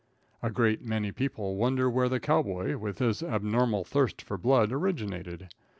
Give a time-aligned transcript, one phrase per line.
[0.41, 4.71] A great many people wonder where the cow boy, with his abnormal thirst for blood,
[4.71, 5.49] originated.